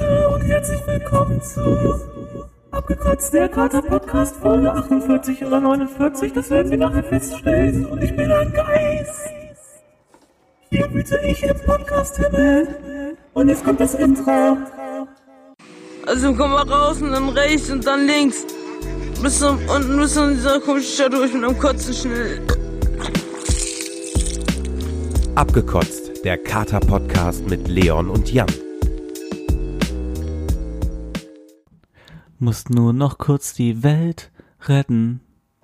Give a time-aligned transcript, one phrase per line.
[0.00, 2.00] Leute und herzlich willkommen zu
[2.70, 7.84] Abgekotzt der Kater Podcast Folge 48 oder 49, das werden wir nachher feststellen.
[7.86, 9.28] Und ich bin ein Geist.
[10.70, 13.16] Hier bitte ich im Podcast Himmel.
[13.34, 14.56] Und jetzt kommt das Intro.
[16.06, 18.46] Also komm mal raus und dann rechts und dann links.
[19.22, 22.40] Bis zum, unten bis zu dieser komischen Stadt durch mit einem Kotzen schnell.
[25.34, 28.48] Abgekotzt, der Kater-Podcast mit Leon und Jan.
[32.42, 34.30] Musst nur noch kurz die Welt
[34.62, 35.20] retten.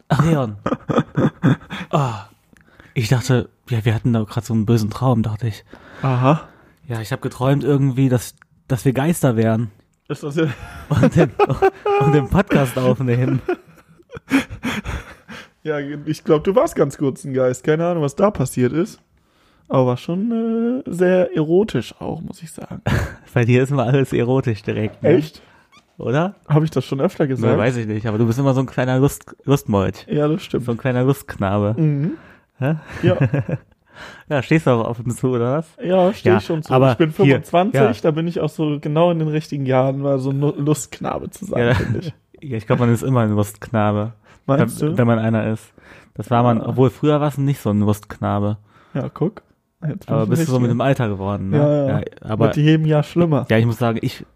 [0.08, 0.56] Ach, Leon.
[1.90, 2.26] Ah,
[2.94, 5.64] ich dachte, ja, wir hatten da gerade so einen bösen Traum, dachte ich.
[6.02, 6.48] Aha.
[6.88, 8.34] Ja, ich habe geträumt irgendwie, dass,
[8.66, 9.70] dass wir Geister wären
[10.08, 10.48] Ist das ja.
[10.88, 11.30] und den,
[12.00, 13.40] und den Podcast aufnehmen.
[15.62, 17.64] Ja, ich glaube, du warst ganz kurz ein Geist.
[17.64, 19.00] Keine Ahnung, was da passiert ist.
[19.68, 22.82] Aber war schon äh, sehr erotisch auch, muss ich sagen.
[23.34, 25.02] Bei dir ist immer alles erotisch direkt.
[25.02, 25.10] Ne?
[25.10, 25.40] Echt?
[25.98, 26.34] Oder?
[26.48, 27.56] Habe ich das schon öfter Ne, gesagt?
[27.58, 30.06] weiß ich nicht, aber du bist immer so ein kleiner Lust, Lustmolch.
[30.08, 30.64] ja, das stimmt.
[30.66, 31.75] So ein kleiner Lustknabe.
[31.80, 32.12] Mhm.
[32.61, 32.80] Ja,
[34.28, 35.69] Ja, stehst du auch auf und zu, oder was?
[35.83, 36.70] ja stehe Ja, ich schon zu.
[36.72, 37.92] aber ich bin hier, 25, ja.
[38.02, 41.47] da bin ich auch so genau in den richtigen Jahren, mal so ein Lustknabe zu
[41.47, 41.74] sein, Ja.
[41.74, 42.14] finde ich.
[42.42, 44.12] Ja, ich glaube, man ist immer ein Lustknabe.
[44.44, 44.98] Meinst wenn, du?
[44.98, 45.72] wenn man einer ist.
[46.12, 48.58] Das war man, obwohl früher war es nicht so ein Lustknabe.
[48.92, 49.41] Ja, guck.
[50.06, 50.83] Aber bist du so mit dem.
[50.83, 51.56] Alter geworden, ne?
[51.56, 52.05] Ja, ja.
[52.20, 53.47] aber Mit jedem Jahr schlimmer.
[53.48, 54.27] ja, ich muss sagen, ich,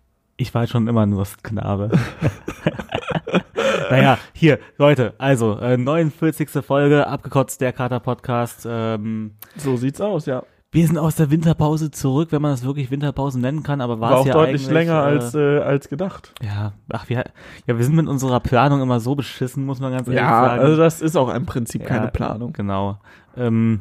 [0.40, 1.90] ich war schon immer ein Lustknabe.
[3.90, 6.48] naja, hier, Leute, also, äh, 49.
[6.64, 8.66] Folge, abgekotzt der Kater Podcast.
[8.68, 10.42] Ähm, So sieht's aus, ja.
[10.72, 14.10] wir sind aus der Winterpause zurück, wenn man das wirklich Winterpause nennen kann, aber war,
[14.12, 16.32] War es auch ja deutlich länger äh, als, äh, als gedacht.
[16.42, 17.24] Ja, ach, wir,
[17.66, 20.60] ja, wir sind mit unserer Planung immer so beschissen, muss man ganz ehrlich Ja, sagen.
[20.62, 22.54] also das ist auch im Prinzip Ja, keine Planung.
[22.54, 22.98] Genau.
[23.36, 23.80] Ähm,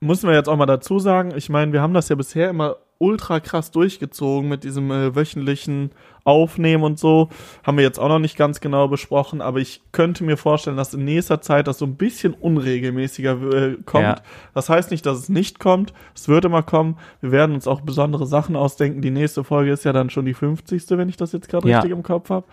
[0.00, 2.76] Muss man jetzt auch mal dazu sagen, ich meine, wir haben das ja bisher immer
[2.98, 5.90] ultra krass durchgezogen mit diesem äh, wöchentlichen
[6.28, 7.30] Aufnehmen und so.
[7.64, 10.92] Haben wir jetzt auch noch nicht ganz genau besprochen, aber ich könnte mir vorstellen, dass
[10.92, 14.04] in nächster Zeit das so ein bisschen unregelmäßiger äh, kommt.
[14.04, 14.16] Ja.
[14.54, 15.92] Das heißt nicht, dass es nicht kommt.
[16.14, 16.96] Es wird immer kommen.
[17.20, 19.00] Wir werden uns auch besondere Sachen ausdenken.
[19.00, 20.84] Die nächste Folge ist ja dann schon die 50.
[20.90, 21.78] wenn ich das jetzt gerade Ja.
[21.78, 22.46] richtig im Kopf habe.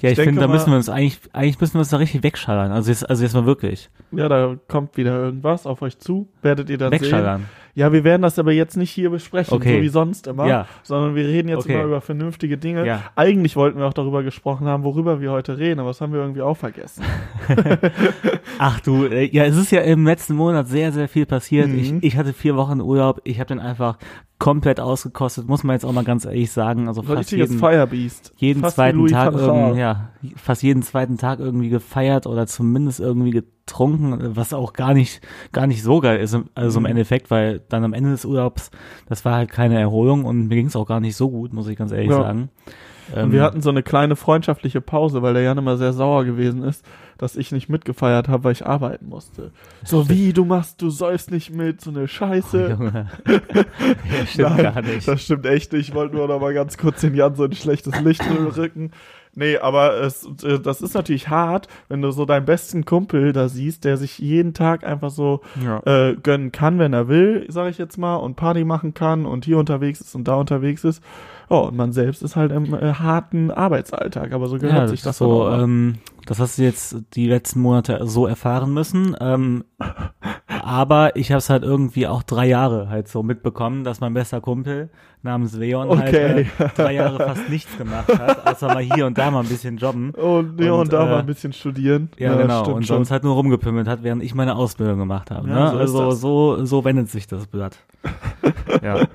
[0.00, 2.22] ja, ich, denke finde, da müssen wir uns eigentlich, eigentlich müssen wir uns da richtig
[2.22, 2.70] wegschallern.
[2.72, 3.88] Also jetzt, also jetzt mal wirklich.
[4.10, 6.28] Ja, da kommt wieder irgendwas auf euch zu.
[6.42, 7.00] Werdet ihr dann sehen.
[7.02, 7.46] Wegschallern.
[7.74, 9.76] Ja, wir werden das aber jetzt nicht hier besprechen, Okay.
[9.78, 10.66] so wie sonst immer, Ja.
[10.82, 11.72] sondern wir reden jetzt Okay.
[11.74, 12.86] immer über vernünftige Dinge.
[12.86, 13.02] Ja.
[13.22, 16.18] Eigentlich wollten wir auch darüber gesprochen haben, worüber wir heute reden, aber das haben wir
[16.20, 17.04] irgendwie auch vergessen.
[18.58, 21.68] Ach du, äh, ja, es ist ja im letzten Monat sehr, sehr viel passiert.
[21.68, 21.78] Mhm.
[21.78, 23.20] Ich, ich hatte vier Wochen Urlaub.
[23.22, 23.96] Ich habe den einfach
[24.40, 26.88] komplett ausgekostet, muss man jetzt auch mal ganz ehrlich sagen.
[26.88, 28.32] Also fast jeden, Firebeast.
[28.38, 29.34] jeden Fast zweiten Tag
[29.76, 35.20] ja, fast jeden zweiten Tag irgendwie gefeiert oder zumindest irgendwie getrunken, was auch gar nicht,
[35.52, 36.90] gar nicht so geil ist, also im Mhm.
[36.90, 38.72] Endeffekt, weil dann am Ende des Urlaubs,
[39.08, 41.68] das war halt keine Erholung und mir ging es auch gar nicht so gut, muss
[41.68, 42.22] ich ganz ehrlich Ja.
[42.22, 42.48] sagen.
[43.14, 46.24] Und Ähm, wir hatten so eine kleine freundschaftliche Pause, weil der Jan immer sehr sauer
[46.24, 46.84] gewesen ist,
[47.18, 49.50] dass ich nicht mitgefeiert habe, weil ich arbeiten musste.
[49.84, 52.70] So wie, du machst, du säufst nicht mit, so eine Scheiße.
[52.70, 53.08] Junge.
[53.26, 55.06] ja, stimmt Nein, gar nicht.
[55.06, 55.88] Das stimmt echt nicht.
[55.90, 58.22] Ich wollte nur noch mal ganz kurz den Jan so ein schlechtes Licht
[58.56, 58.90] rücken.
[59.34, 63.48] Nee, aber es, äh, das ist natürlich hart, wenn du so deinen besten Kumpel da
[63.48, 65.80] siehst, der sich jeden Tag einfach so Ja.
[65.86, 69.44] äh, gönnen kann, wenn er will, sage ich jetzt mal, und Party machen kann und
[69.46, 71.02] hier unterwegs ist und da unterwegs ist.
[71.48, 75.02] Oh, und man selbst ist halt im äh, harten Arbeitsalltag, aber so gehört Ja, sich
[75.02, 79.16] das so, ähm, das hast du jetzt die letzten Monate so erfahren müssen.
[79.20, 79.64] Ähm,
[80.48, 84.40] aber ich habe es halt irgendwie auch drei Jahre halt so mitbekommen, dass mein bester
[84.40, 84.90] Kumpel
[85.22, 86.46] namens Leon Okay.
[86.58, 89.48] halt äh, drei Jahre fast nichts gemacht hat, außer mal hier und da mal ein
[89.48, 90.10] bisschen jobben.
[90.14, 92.10] und, ja, und, und, da äh, mal ein bisschen studieren.
[92.18, 92.62] Ja, genau.
[92.62, 92.96] stimmt Und schon.
[92.98, 95.48] sonst halt nur rumgepimmelt hat, während ich meine Ausbildung gemacht habe.
[95.48, 95.86] Ja, ne?
[95.88, 97.78] so also so so wendet sich das Blatt.
[98.82, 99.06] ja.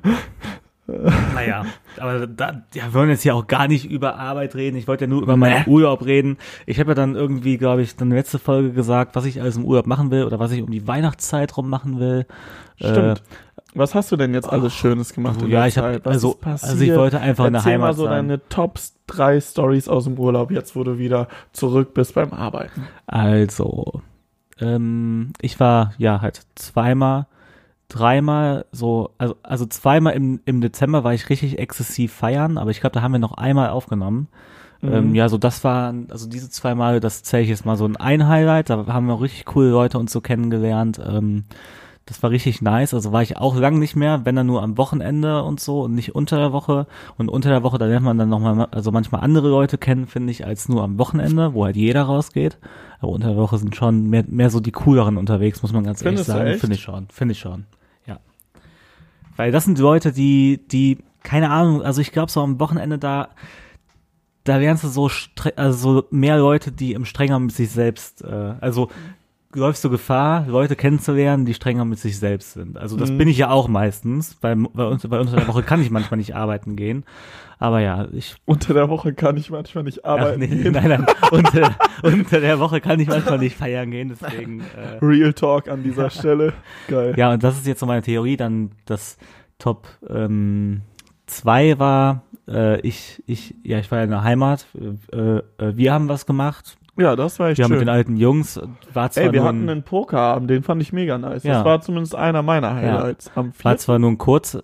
[0.88, 1.66] Naja,
[2.00, 4.78] aber da, ja, wir wollen jetzt hier auch gar nicht über Arbeit reden.
[4.78, 6.38] Ich wollte ja nur über meinen Urlaub reden.
[6.66, 9.66] Ich habe ja dann irgendwie, glaube ich, dann letzte Folge gesagt, was ich alles im
[9.66, 12.26] Urlaub machen will oder was ich um die Weihnachtszeit rum machen will.
[12.78, 13.22] Stimmt.
[13.74, 15.42] Was hast du denn jetzt alles Schönes gemacht?
[15.42, 17.94] Äh, in ja, ich habe also, also ich wollte einfach in der Erzähl Heimat mal
[17.94, 18.28] so sein.
[18.28, 22.88] deine Top drei Stories aus dem Urlaub, jetzt wo du wieder zurück bist beim Arbeiten.
[23.06, 24.02] Also,
[24.60, 27.28] ähm, ich war ja halt zweimal,
[27.90, 32.82] dreimal so, also, also zweimal im, im Dezember war ich richtig exzessiv feiern, aber ich
[32.82, 34.28] glaube, da haben wir noch einmal aufgenommen.
[34.82, 34.94] Mhm.
[34.94, 37.86] Ähm, ja, so das war, also diese zwei Male, das zähle ich jetzt mal so
[37.86, 41.00] ein ein Highlight, da haben wir auch richtig coole Leute uns so kennengelernt.
[41.04, 41.46] Ähm,
[42.08, 42.94] das war richtig nice.
[42.94, 45.94] Also war ich auch lang nicht mehr, wenn dann nur am Wochenende und so und
[45.94, 46.88] nicht unter der Woche.
[47.18, 50.32] Und unter der Woche, da lernt man dann nochmal, also manchmal andere Leute kennen, finde
[50.32, 52.58] ich, als nur am Wochenende, wo halt jeder rausgeht.
[53.00, 56.02] Aber unter der Woche sind schon mehr, mehr so die cooleren unterwegs, muss man ganz
[56.02, 56.60] Findest du ehrlich sagen.
[56.60, 57.66] Finde ich schon, finde ich schon.
[58.06, 58.20] Ja.
[59.36, 63.28] Weil das sind Leute, die, die, keine Ahnung, also ich glaube so am Wochenende da,
[64.46, 65.12] da wären es so,
[65.58, 68.88] also so mehr Leute, die im strenger mit sich selbst, äh, also
[69.54, 72.78] läufst du Gefahr, Leute kennenzulernen, die strenger mit sich selbst sind.
[72.78, 73.18] Also das Mhm.
[73.18, 75.90] bin ich ja auch meistens, weil bei uns, bei uns in der Woche kann ich
[75.90, 77.06] manchmal nicht arbeiten gehen.
[77.60, 80.42] Aber ja, ich Unter der Woche kann ich manchmal nicht Ach, arbeiten.
[80.42, 80.74] nee, gehen.
[80.74, 84.60] nein, nein, unter, unter der Woche kann ich manchmal nicht feiern gehen, deswegen.
[84.62, 86.54] Äh, Real Talk an dieser Stelle.
[86.88, 87.16] Geil.
[87.18, 88.38] ja, und das ist jetzt so meine Theorie.
[88.38, 89.18] Dann das
[89.58, 90.82] Top ähm,
[91.26, 94.68] zwei war, äh, ich, ich, ja, ich war ja in der Heimat.
[95.12, 95.42] Äh, äh,
[95.76, 96.78] wir haben was gemacht.
[96.98, 97.88] Ja, das war echt Wir haben mit schön.
[97.88, 98.60] den alten Jungs,
[98.94, 101.44] war zwar, Ey, wir hatten ein, einen Pokerabend, den fand ich mega nice.
[101.44, 101.56] Ja.
[101.56, 103.32] Das war zumindest einer meiner Highlights.
[103.36, 104.58] Am war vierten, zwar nur ein kurz,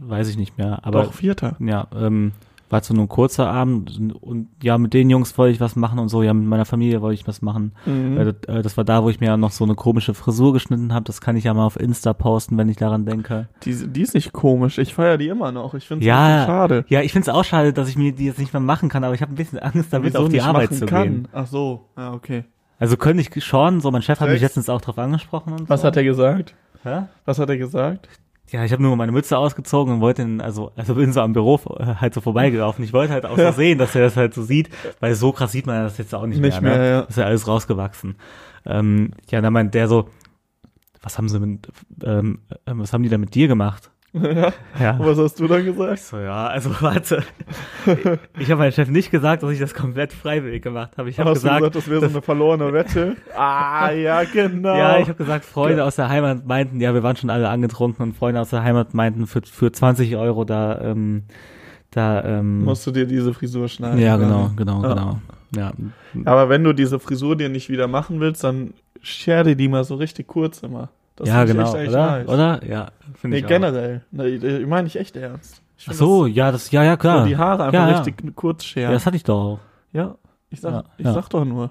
[0.00, 1.56] weiß ich nicht mehr, aber doch, vierter.
[1.60, 2.32] ja, ähm,
[2.68, 5.76] war zwar nur ein kurzer Abend und, und ja, mit den Jungs wollte ich was
[5.76, 7.72] machen und so, ja, mit meiner Familie wollte ich was machen.
[7.84, 8.18] Mhm.
[8.18, 10.52] Äh, das, äh, das war da, wo ich mir ja noch so eine komische Frisur
[10.52, 11.04] geschnitten habe.
[11.04, 13.48] Das kann ich ja mal auf Insta posten, wenn ich daran denke.
[13.62, 14.78] Die, die ist nicht komisch.
[14.78, 15.74] Ich feiere die immer noch.
[15.74, 16.84] Ich finde es Ja, schade.
[16.88, 19.04] Ja, ich finde es auch schade, dass ich mir die jetzt nicht mehr machen kann,
[19.04, 21.02] aber ich habe ein bisschen Angst, damit Wieso auf die Arbeit zu kann.
[21.02, 21.28] gehen.
[21.32, 22.44] Ach so, ja, okay.
[22.78, 25.80] Also könnte ich schon, so mein Chef hat mich letztens auch drauf angesprochen und Was
[25.82, 25.86] so.
[25.86, 26.54] hat er gesagt?
[26.82, 27.04] Hä?
[27.24, 28.08] Was hat er gesagt?
[28.50, 31.32] Ja, ich habe nur meine Mütze ausgezogen und wollte, ihn, also, also bin so am
[31.32, 32.84] Büro äh, halt so vorbeigelaufen.
[32.84, 34.70] Ich wollte halt auch so sehen, dass er das halt so sieht,
[35.00, 36.70] weil so krass sieht man das jetzt auch nicht, Nicht mehr.
[36.70, 36.90] mehr, ne?
[36.90, 37.00] ja.
[37.00, 38.16] Ist ja alles rausgewachsen.
[38.64, 40.08] Ähm, ja, dann meint der so,
[41.02, 41.68] was haben sie mit,
[42.04, 43.90] ähm, äh, was haben die da mit dir gemacht?
[44.22, 44.52] Ja.
[44.80, 44.98] Ja.
[44.98, 45.98] Was hast du dann gesagt?
[46.00, 47.22] So, ja, also warte.
[48.38, 51.08] Ich habe meinem Chef nicht gesagt, dass ich das komplett freiwillig gemacht habe.
[51.08, 53.16] Ich habe gesagt, gesagt, das wäre so eine verlorene Wette?
[53.36, 54.76] ah, ja, genau.
[54.76, 58.02] ja, ich habe gesagt, Freunde aus der Heimat meinten, ja, wir waren schon alle angetrunken
[58.02, 61.24] und Freunde aus der Heimat meinten, für, für 20 Euro da, ähm,
[61.90, 63.98] da, ähm, Musst du dir diese Frisur schneiden.
[63.98, 64.88] ja, genau, genau, Ja.
[64.88, 65.18] genau.
[65.54, 65.72] Ja,
[66.24, 69.84] Aber wenn du diese Frisur dir nicht wieder machen willst, dann scher dir die mal
[69.84, 70.88] so richtig kurz immer.
[71.16, 72.06] Das ja genau, echt oder?
[72.18, 72.28] nice.
[72.28, 72.66] Oder?
[72.66, 73.48] Ja, finde Nee, ich auch.
[73.48, 74.04] generell.
[74.10, 75.62] Nee, ich meine ich echt ernst.
[75.78, 77.26] Ich Ach so, ja, das, ja, ja, das, so klar.
[77.26, 77.98] die Haare einfach Ja, ja.
[78.00, 78.92] richtig kurz Ja, scheren.
[78.92, 79.58] das hatte ich doch auch.
[79.92, 80.16] Ja,
[80.50, 81.12] ich sag, Ja, ich ja.
[81.12, 81.70] sag doch nur.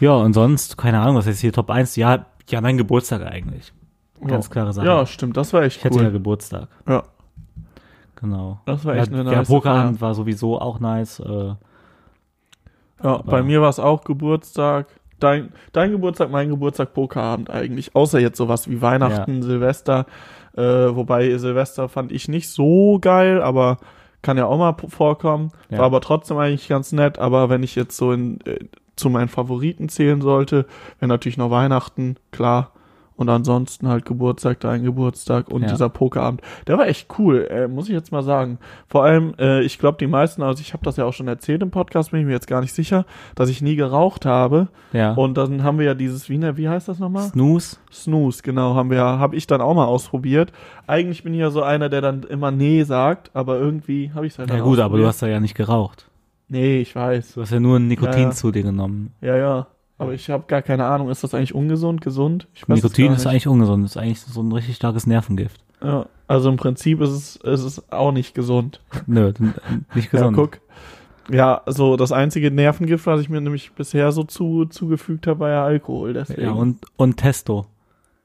[0.00, 1.96] Ja, und sonst, keine Ahnung, was ist hier Top 1?
[1.96, 3.72] Ja, ja, mein Geburtstag eigentlich.
[4.26, 4.52] Ganz ja.
[4.52, 4.86] klare Sache.
[4.86, 6.12] Ja, stimmt, das war echt ich hatte ja cool.
[6.12, 6.68] Geburtstag.
[6.88, 7.02] Ja,
[8.16, 8.60] Genau.
[8.64, 11.20] das war Ja, echt eine der nice Pokerabend war sowieso auch nice.
[11.20, 11.54] Äh,
[13.02, 14.86] Ja, bei mir war es auch Geburtstag.
[15.18, 17.94] Dein, dein Geburtstag, mein Geburtstag, Pokerabend eigentlich.
[17.94, 20.06] Außer jetzt sowas wie Weihnachten, Silvester.
[20.56, 23.78] Äh, wobei Silvester fand ich nicht so geil, aber
[24.22, 25.52] kann ja auch mal vorkommen.
[25.70, 25.78] Ja.
[25.78, 27.18] War aber trotzdem eigentlich ganz nett.
[27.18, 28.58] Aber wenn ich jetzt so in, äh,
[28.96, 30.66] zu meinen Favoriten zählen sollte,
[30.98, 32.72] wäre natürlich noch Weihnachten, klar.
[33.16, 35.68] Und ansonsten halt Geburtstag, dein Geburtstag und Ja.
[35.68, 36.42] dieser Pokerabend.
[36.66, 38.58] Der war echt cool, äh, muss ich jetzt mal sagen.
[38.88, 41.62] Vor allem, äh, ich glaube, die meisten, also ich habe das ja auch schon erzählt
[41.62, 44.68] im Podcast, bin ich mir jetzt gar nicht sicher, dass ich nie geraucht habe.
[44.92, 45.14] ja.
[45.14, 47.22] Und dann haben wir ja dieses, wie, ne, wie heißt das nochmal?
[47.30, 47.78] Snooze.
[47.90, 50.52] Snooze, genau, haben wir, habe ich dann auch mal ausprobiert.
[50.86, 54.34] Eigentlich bin ich ja so einer, der dann immer nee sagt, aber irgendwie habe ich
[54.34, 56.08] es halt Ja gut, aber du hast da ja nicht geraucht.
[56.48, 57.32] Nee, ich weiß.
[57.34, 58.30] Du hast ja nur ein Nikotin Ja, ja.
[58.30, 59.12] zu dir genommen.
[59.20, 59.66] Ja, ja.
[59.98, 62.48] Aber ich habe gar keine Ahnung, ist das eigentlich ungesund, gesund?
[62.54, 63.84] Ich weiß Nikotin ist eigentlich ungesund.
[63.84, 65.60] ist eigentlich so ein richtig starkes Nervengift.
[65.82, 68.80] Ja, also im Prinzip ist es, ist es auch nicht gesund.
[69.06, 69.32] Nö,
[69.94, 70.36] nicht gesund.
[70.36, 70.60] Ja, guck.
[71.30, 75.50] Ja, so das einzige Nervengift, was ich mir nämlich bisher so zu, zugefügt habe, war
[75.50, 76.12] ja Alkohol.
[76.12, 76.42] Deswegen.
[76.42, 77.66] Ja, und, und Testo.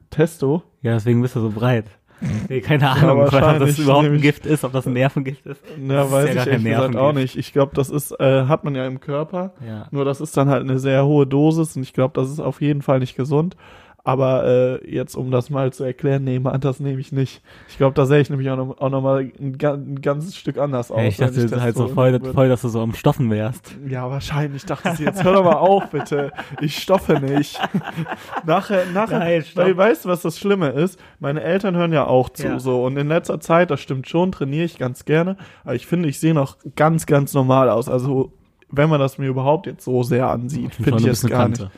[0.10, 0.64] Testo?
[0.82, 1.86] Ja, deswegen bist du so breit.
[2.50, 5.62] Nee, keine Ahnung, ob wahrscheinlich, das überhaupt ein Gift ist, ob das ein Nervengift ist.
[5.88, 7.36] Ja, ist weiß ja ich ehrlich gesagt auch nicht.
[7.36, 9.54] Ich glaube, das ist, äh, hat man ja im Körper.
[9.66, 9.88] Ja.
[9.92, 12.62] Nur das ist dann halt eine sehr hohe Dosis und ich glaube, das ist auf
[12.62, 13.56] jeden Fall nicht gesund.
[14.03, 17.41] Aber äh, jetzt, um das mal zu erklären, nee, Mann, das nehme ich nicht.
[17.70, 20.58] Ich glaube, da sehe ich nämlich auch noch, auch noch mal ein, ein ganzes Stück
[20.58, 20.98] anders aus.
[21.00, 23.75] Ja, ich dachte das halt so voll, voll, dass du so am Stoffen wärst.
[23.88, 26.31] Ja, wahrscheinlich dachte sie, jetzt hör doch mal auf, bitte.
[26.62, 27.60] Ich stoffe nicht.
[28.46, 31.00] nachher, nachher, Nein, weil, weißt du, was das Schlimme ist?
[31.20, 32.60] Meine Eltern hören ja auch zu, Ja.
[32.60, 32.84] so.
[32.84, 35.38] Und in letzter Zeit, das stimmt schon, trainiere ich ganz gerne.
[35.63, 37.88] Aber ich finde, ich sehe noch ganz, ganz normal aus.
[37.88, 38.34] Also,
[38.72, 41.70] wenn man das mir überhaupt jetzt so sehr ansieht, finde ich jetzt gar nicht.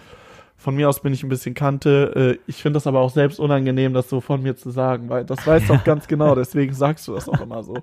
[0.63, 2.37] Von mir aus bin ich ein bisschen Kante.
[2.37, 5.25] Äh, Ich finde das aber auch selbst unangenehm, das so von mir zu sagen, weil
[5.25, 7.75] das weißt du auch ganz genau, deswegen sagst du das auch immer so.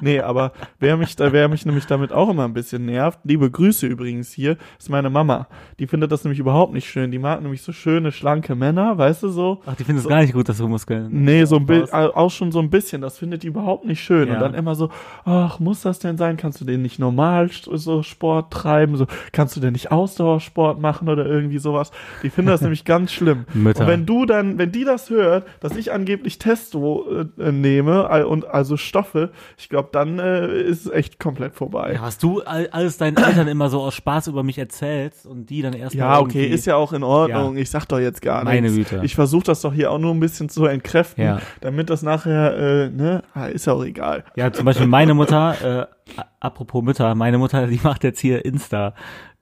[0.00, 3.50] Nee, aber wer mich, da, wer mich nämlich damit auch immer ein bisschen nervt, liebe
[3.50, 5.48] Grüße übrigens hier, ist meine Mama.
[5.80, 7.10] Die findet das nämlich überhaupt nicht schön.
[7.10, 9.60] Die mag nämlich so schöne, schlanke Männer, weißt du so?
[9.66, 11.08] Ach, die finden es gar nicht gut, dass du Muskeln.
[11.10, 13.02] Nee, so ein bisschen, auch schon so ein bisschen.
[13.02, 14.28] Das findet die überhaupt nicht schön.
[14.28, 14.34] Ja.
[14.34, 14.90] Und dann immer so,
[15.24, 16.36] ach, muss das denn sein?
[16.36, 18.94] Kannst du denn nicht normal so Sport treiben?
[18.96, 21.90] So, kannst du denn nicht Ausdauersport machen oder irgendwie sowas?
[22.22, 23.46] Die Die finden das nämlich ganz schlimm.
[23.54, 23.80] Mütter.
[23.80, 28.24] Und wenn du dann, wenn die das hört, dass ich angeblich Testo äh, nehme all-
[28.24, 31.94] und also Stoffe, ich glaube, dann äh, ist es echt komplett vorbei.
[31.94, 35.48] Ja, was du all, alles deinen Eltern immer so aus Spaß über mich erzählst und
[35.48, 36.06] die dann erstmal.
[36.06, 37.56] Ja, okay, ist ja auch in Ordnung.
[37.56, 37.62] Ja.
[37.62, 38.90] Ich sag doch jetzt gar Meine nichts.
[38.90, 39.02] Güte.
[39.06, 41.40] Ich versuche das doch hier auch nur ein bisschen zu entkräften, Ja.
[41.62, 44.24] damit das nachher, äh, ne, ah, ist ja auch egal.
[44.36, 48.92] Ja, zum Beispiel meine Mutter, äh, apropos Mütter, meine Mutter, die macht jetzt hier Insta,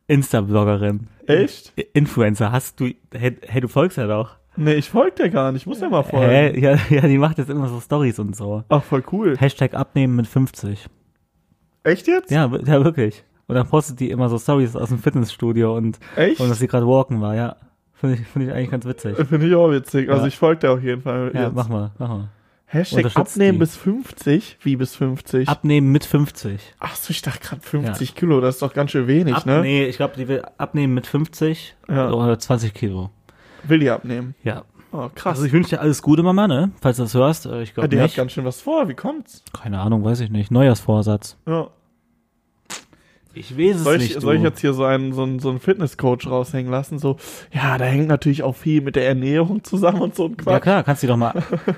[0.09, 1.09] Insta-Bloggerin.
[1.27, 1.73] Echt?
[1.93, 4.37] Influencer, hast du, hey, hey, du folgst ja doch.
[4.57, 5.63] Nee, ich folge dir gar nicht.
[5.63, 6.31] Ich muss ja mal folgen.
[6.31, 6.59] Hä?
[6.61, 8.65] Ja, ja, die macht jetzt immer so Stories und so.
[8.69, 9.37] Ach, voll cool.
[9.37, 10.87] Hashtag abnehmen mit 50.
[11.85, 12.31] Echt jetzt?
[12.31, 13.23] Ja, ja, wirklich.
[13.49, 16.41] Und dann postet die immer so Stories aus dem Fitnessstudio und, Echt?
[16.41, 17.57] und dass sie gerade walken war, ja.
[17.93, 19.17] Finde ich, finde ich eigentlich ganz witzig.
[19.27, 20.09] Finde ich auch witzig.
[20.11, 20.29] Also Ja.
[20.29, 21.31] ich folge dir auf jeden Fall.
[21.35, 21.55] Ja, jetzt.
[21.55, 22.29] mach mal, mach mal.
[22.67, 23.59] Hashtag abnehmen die.
[23.61, 24.59] bis 50.
[24.63, 25.49] Wie bis 50?
[25.49, 26.61] Abnehmen mit 50.
[26.81, 28.41] Ach so, ich dachte gerade 50 Kilo.
[28.41, 29.61] Das ist doch ganz schön wenig, Ab, ne?
[29.63, 32.11] Nee, ich glaube, die will abnehmen mit 50 Ja.
[32.11, 33.11] oder 20 Kilo.
[33.65, 34.35] Will die abnehmen.
[34.43, 34.65] Ja.
[34.93, 35.37] Oh, krass.
[35.37, 36.71] Also ich wünsche dir alles Gute, Mama, ne?
[36.81, 37.47] Falls du das hörst.
[37.47, 38.17] Äh, Ich ja, glaube die hat nicht.
[38.17, 38.89] ganz schön was vor.
[38.89, 39.43] Wie kommt's?
[39.53, 40.51] Keine Ahnung, weiß ich nicht.
[40.51, 41.37] Neujahrsvorsatz.
[41.47, 41.69] Ja.
[43.37, 44.21] Ich weiß es Soll ich, nicht.
[44.21, 46.99] soll ich jetzt hier so einen, so einen, so einen Fitnesscoach raushängen lassen?
[46.99, 47.17] So,
[47.53, 50.53] ja, da hängt natürlich auch viel mit der Ernährung zusammen und so ein Quatsch.
[50.53, 51.35] Ja klar, kannst du doch mal,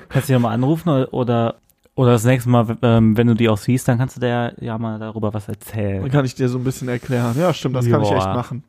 [0.07, 1.55] kannst du doch mal anrufen oder,
[1.95, 4.77] oder das nächste Mal, ähm, wenn du die auch siehst, dann kannst du der ja
[4.77, 6.01] mal darüber was erzählen.
[6.01, 7.35] Dann kann ich dir so ein bisschen erklären.
[7.37, 8.17] Ja, stimmt, das kann ich Joa.
[8.17, 8.63] echt machen.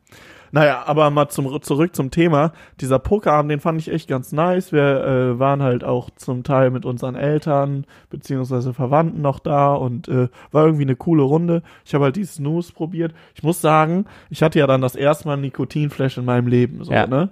[0.51, 2.51] Naja, aber mal zum, zurück zum Thema.
[2.79, 4.71] Dieser Pokerabend, den fand ich echt ganz nice.
[4.71, 10.07] Wir äh, waren halt auch zum Teil mit unseren Eltern beziehungsweise Verwandten noch da und
[10.07, 11.63] äh, war irgendwie eine coole Runde.
[11.85, 13.13] Ich habe halt die Snooze probiert.
[13.35, 16.91] Ich muss sagen, ich hatte ja dann das erste Mal Nikotinflash in meinem Leben, so,
[16.91, 17.07] Ja.
[17.07, 17.29] ne?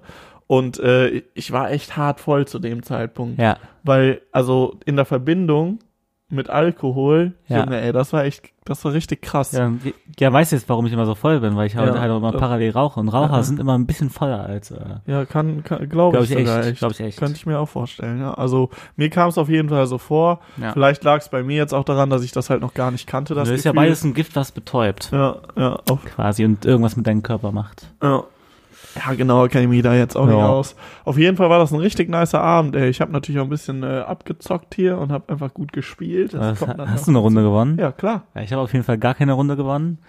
[0.48, 3.38] Und äh, ich war echt hart voll zu dem Zeitpunkt.
[3.40, 5.78] Ja, Weil, also in der Verbindung
[6.32, 7.64] mit Alkohol, Ja.
[7.64, 9.52] Junge, ey, das war echt, das war richtig krass.
[9.52, 9.72] ja,
[10.20, 12.00] ja, weißt du jetzt, warum ich immer so voll bin, weil ich halt, Ja.
[12.00, 13.44] halt auch immer parallel rauche und Raucher Ja.
[13.44, 16.60] sind immer ein bisschen voller als, äh, Ja, kann, kann glaube Glaub ich, ich sogar
[16.60, 16.80] echt, echt.
[16.80, 17.18] glaub ich echt.
[17.18, 18.34] Könnte ich mir auch vorstellen, ja.
[18.36, 20.40] Also mir kam es auf jeden Fall so vor.
[20.62, 20.72] ja.
[20.74, 23.08] Vielleicht lag es bei mir jetzt auch daran, dass ich das halt noch gar nicht
[23.08, 23.34] kannte.
[23.34, 26.96] Das Das ist ja beides ein Gift, was betäubt, Ja, ja, auf, quasi, und irgendwas
[26.96, 27.88] mit deinem Körper macht.
[28.04, 28.24] ja.
[28.96, 30.48] Ja, genau, kenne ich mich da jetzt auch nicht Ja.
[30.48, 30.76] aus.
[31.06, 32.90] Auf jeden Fall war das ein richtig nicer Abend, ey.
[32.90, 36.34] Ich habe natürlich auch ein bisschen äh, abgezockt hier und habe einfach gut gespielt.
[36.34, 37.78] Das dann hast du eine Runde gewonnen?
[37.80, 38.24] Ja, klar.
[38.34, 40.00] Ja, ich habe auf jeden Fall gar keine Runde gewonnen.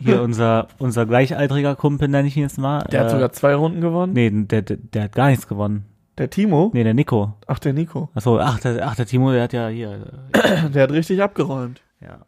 [0.00, 2.80] Hier unser, unser gleichaltriger Kumpel, nenne ich ihn jetzt mal.
[2.90, 4.12] Der hat äh, sogar zwei Runden gewonnen.
[4.14, 5.84] Nee, der, der, der hat gar nichts gewonnen.
[6.16, 6.70] Der Timo?
[6.74, 7.34] Nee, der Nico.
[7.46, 8.08] Ach, der Nico.
[8.14, 10.06] Achso, ach, der, ach, der Timo, der hat ja hier.
[10.32, 11.82] Äh, Der hat richtig abgeräumt.
[12.00, 12.18] ja.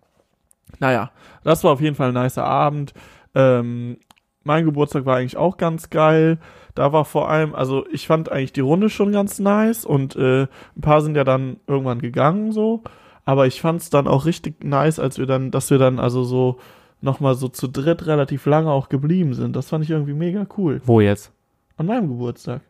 [0.80, 1.10] Naja,
[1.44, 2.92] das war auf jeden Fall ein nicer Abend.
[3.34, 3.98] Ähm,
[4.44, 6.38] mein Geburtstag war eigentlich auch ganz geil.
[6.74, 10.42] Da war vor allem, also ich fand eigentlich die Runde schon ganz nice und äh,
[10.42, 12.82] ein paar sind ja dann irgendwann gegangen so.
[13.24, 16.24] Aber ich fand es dann auch richtig nice, als wir dann, dass wir dann also
[16.24, 16.58] so
[17.00, 19.54] nochmal so zu dritt relativ lange auch geblieben sind.
[19.54, 20.80] Das fand ich irgendwie mega cool.
[20.84, 21.32] Wo jetzt?
[21.76, 22.62] An meinem Geburtstag.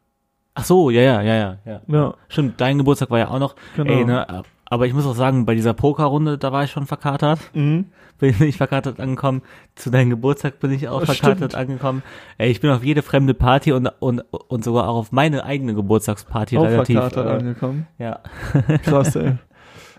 [0.55, 2.14] Ach so, ja, ja, ja, ja, ja.
[2.29, 3.55] Stimmt, dein Geburtstag war ja auch noch.
[3.76, 3.93] genau.
[3.93, 7.38] Ey, ne, aber ich muss auch sagen, bei dieser Pokerrunde, da war ich schon verkatert.
[7.52, 7.87] mhm.
[8.19, 9.43] Bin ich verkatert angekommen.
[9.75, 11.55] Zu deinem Geburtstag bin ich auch verkatert stimmt.
[11.57, 12.02] angekommen.
[12.38, 15.75] Ey, ich bin auf jede fremde Party und, und, und sogar auch auf meine eigene
[15.75, 16.99] Geburtstagsparty Auch relativ.
[17.00, 17.87] verkatert Äh, angekommen.
[17.99, 18.21] ja.
[18.85, 19.35] Krass, ey.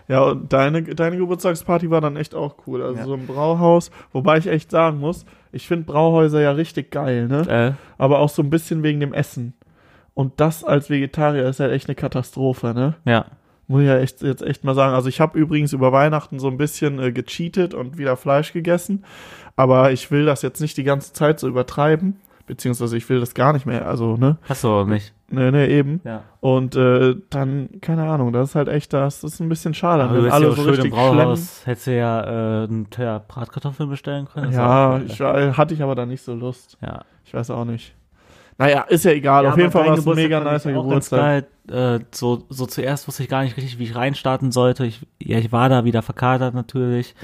[0.08, 2.82] Ja, und deine, deine Geburtstagsparty war dann echt auch cool.
[2.82, 3.04] Also Ja.
[3.04, 7.46] so ein Brauhaus, wobei ich echt sagen muss, ich finde Brauhäuser ja richtig geil, ne?
[7.48, 9.52] Äh, Aber auch so ein bisschen wegen dem Essen.
[10.14, 12.94] Und das als Vegetarier ist halt echt eine Katastrophe, ne?
[13.04, 13.26] ja.
[13.66, 14.94] Muss ich ja echt, jetzt echt mal sagen.
[14.94, 19.04] Also ich habe übrigens über Weihnachten so ein bisschen äh, gecheatet und wieder Fleisch gegessen.
[19.56, 22.16] Aber ich will das jetzt nicht die ganze Zeit so übertreiben.
[22.46, 23.88] Beziehungsweise ich will das gar nicht mehr.
[23.88, 24.36] Also, ne?
[24.42, 25.14] Hast du auch nicht.
[25.30, 26.02] Ne, ne, eben.
[26.04, 26.24] Ja.
[26.40, 30.04] Und äh, dann, keine Ahnung, das ist halt echt, das ist ein bisschen schade.
[30.04, 31.66] Aber du alle ja so schön im richtig Brauhaus.
[31.66, 34.52] Hättest du ja äh, einen Teller Bratkartoffeln bestellen können.
[34.52, 36.76] Ja, ich, hatte ich aber da nicht so Lust.
[36.82, 37.04] ja.
[37.24, 37.94] Ich weiß auch nicht.
[38.58, 39.46] Naja, ist ja egal.
[39.46, 41.46] Auf jeden Fall war es ein mega nicer Geburtstag.
[41.68, 44.86] Äh, so, so zuerst wusste ich gar nicht richtig, wie ich reinstarten sollte.
[44.86, 47.14] Ich, ja, ich war da wieder verkatert natürlich.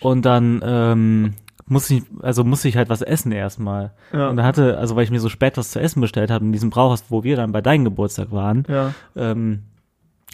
[0.00, 1.34] Und dann ähm,
[1.66, 3.92] musste ich, also musste ich halt was essen erstmal.
[4.12, 4.28] Ja.
[4.28, 6.52] Und da hatte, also weil ich mir so spät was zu essen bestellt habe in
[6.52, 8.92] diesem Brauhaus, wo wir dann bei deinem Geburtstag waren, ja.
[9.16, 9.62] ähm,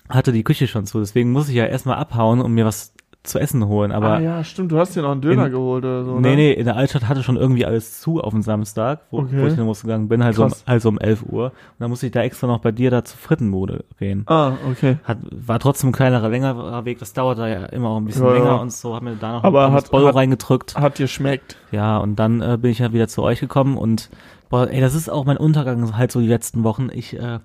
[0.09, 1.01] hatte die Küche schon zu.
[1.01, 3.93] Deswegen musste ich ja erstmal abhauen und mir was zu essen holen.
[3.93, 6.31] Aber ah ja, stimmt, du hast dir noch einen Döner in- geholt oder so, Nee,
[6.31, 6.37] ne?
[6.37, 9.43] nee, in der Altstadt hatte schon irgendwie alles zu auf dem Samstag, wo, Okay.
[9.43, 11.47] wo ich dann losgegangen bin, halt so, um, halt so um 11 Uhr.
[11.47, 14.23] Und dann musste ich da extra noch bei dir da zur Frittenbude gehen.
[14.27, 14.97] Ah, okay.
[15.05, 18.25] Hat, war trotzdem ein kleinerer, längerer Weg, das dauert da ja immer auch ein bisschen
[18.25, 18.55] Ja, länger ja.
[18.57, 20.77] und so, hab mir da noch Aber ein hat- Bolo hat- reingedrückt.
[20.79, 21.57] Hat dir schmeckt.
[21.73, 24.09] Ja, und dann äh, bin ich ja wieder zu euch gekommen und
[24.49, 26.89] boah, ey, das ist auch mein Untergang halt so die letzten Wochen.
[26.91, 27.39] Ich, äh,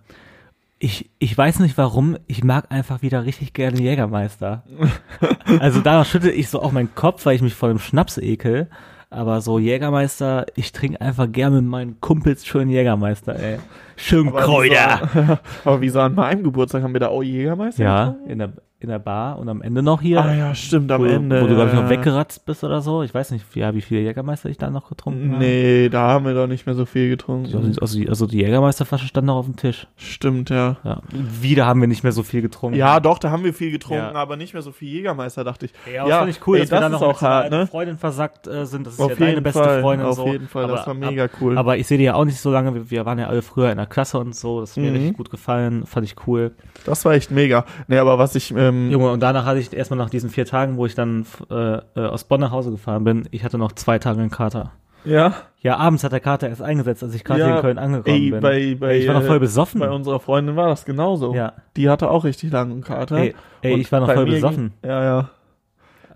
[0.79, 4.63] ich, ich weiß nicht warum, ich mag einfach wieder richtig gerne Jägermeister.
[5.59, 8.67] also da schüttel ich so auch meinen Kopf, weil ich mich vor dem Schnaps ekel.
[9.09, 13.59] aber so Jägermeister, ich trinke einfach gerne mit meinen Kumpels schön Jägermeister, ey.
[13.95, 15.09] Schön Aber Kräuter.
[15.13, 15.37] wieso-
[15.69, 17.83] Aber wie so an meinem Geburtstag haben wir da auch Jägermeister?
[17.83, 18.29] Ja, getrunken?
[18.31, 18.53] in der,
[18.85, 20.21] in der Bar und am Ende noch hier.
[20.23, 21.41] Ah ja, stimmt, am wo, Ende.
[21.41, 23.03] Wo du, glaube ich, noch weggeratzt bist oder so.
[23.03, 25.43] Ich weiß nicht, ja, wie viele Jägermeister ich da noch getrunken habe.
[25.43, 27.45] Nee, da haben wir doch nicht mehr so viel getrunken.
[27.55, 29.87] Also, also, die- also die Jägermeisterflasche stand noch auf dem Tisch.
[29.97, 30.77] Stimmt, ja.
[30.83, 31.01] Ja.
[31.11, 32.77] Wieder haben wir nicht mehr so viel getrunken.
[32.77, 34.21] Ja, doch, da haben wir viel getrunken, Ja.
[34.21, 35.73] aber nicht mehr so viel Jägermeister, dachte ich.
[35.93, 37.67] Ja, das fand ich cool, ey, dass wir dann das noch auch hart, ne?
[37.67, 38.85] Freundin versackt äh, sind.
[38.87, 40.05] Das ist Auf ja deine beste Fall, Freundin.
[40.07, 40.27] auf so.
[40.27, 41.57] jeden Fall, das aber, war mega cool.
[41.57, 42.73] Aber, ich sehe die ja auch nicht so lange.
[42.75, 44.59] Wir, wir waren ja alle früher in der Klasse und so.
[44.61, 44.95] Das hat mir Mhm.
[44.97, 45.85] richtig gut gefallen.
[45.85, 46.51] Fand ich cool.
[46.85, 47.65] Das war echt mega.
[47.87, 50.77] Nee, aber was ich, ähm, Junge, und danach hatte ich erstmal nach diesen vier Tagen,
[50.77, 53.99] wo ich dann äh, äh, aus Bonn nach Hause gefahren bin, ich hatte noch zwei
[53.99, 54.71] Tage einen Kater.
[55.03, 58.15] ja, Ja, abends hat der Kater erst eingesetzt, als ich gerade Ja, in Köln angekommen
[58.15, 58.39] ey, bin.
[58.41, 59.79] bei, bei, ey, ich war noch äh, voll besoffen.
[59.79, 61.33] Bei unserer Freundin war das genauso.
[61.33, 61.53] ja.
[61.77, 63.17] Die hatte auch richtig langen Kater.
[63.17, 64.73] Ey, ey ich war noch voll besoffen.
[64.81, 65.29] Ging, ja, ja.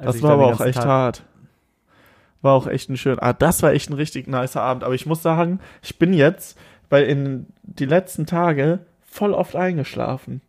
[0.01, 1.23] Das war aber auch echt Tag- hart.
[2.41, 3.17] War auch echt ein schön.
[3.19, 4.83] Ah, das war echt ein richtig nicer Abend.
[4.85, 6.57] Aber ich muss sagen, ich bin jetzt,
[6.89, 10.41] weil in die letzten Tage voll oft eingeschlafen.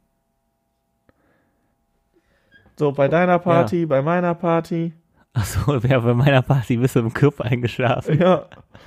[2.81, 4.95] So, bei deiner Party, bei meiner Party.
[5.35, 8.19] Achso, wer bei meiner Party bist du im Club eingeschlafen.
[8.19, 8.47] Ja.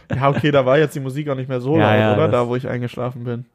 [0.09, 2.27] Ja, okay, da war jetzt die Musik auch nicht mehr so Ja, laut, ja, oder?
[2.27, 3.45] Da, wo ich eingeschlafen bin.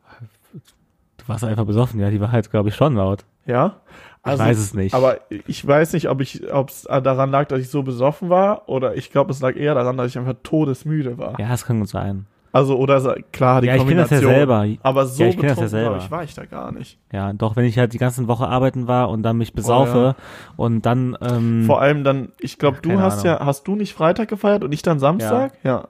[1.17, 3.25] Du warst einfach besoffen, ja, die war halt, glaube ich, schon laut.
[3.47, 3.81] Ja?
[4.23, 4.95] Also, ich weiß es nicht.
[4.95, 8.69] Aber ich weiß nicht, ob ich, ob es daran lag, dass ich so besoffen war,
[8.69, 11.39] oder ich glaube, es lag eher daran, dass ich einfach todesmüde war.
[11.41, 12.27] ja, es kann gut sein.
[12.51, 14.31] Also, oder klar, die Ja, ich kenn das Kombination.
[14.33, 14.67] ja selber.
[14.83, 15.97] Aber so Ja, ich kenn das ja betrunken, selber.
[15.99, 16.99] ich, war ich da gar nicht.
[17.13, 20.17] Ja, doch, wenn ich halt die ganze Woche arbeiten war und dann mich besaufe
[20.57, 23.39] und dann, ähm, Vor allem dann, ich glaube, du hast Ahnung.
[23.41, 25.53] ja, hast du nicht Freitag gefeiert und ich dann Samstag?
[25.63, 25.89] Ja.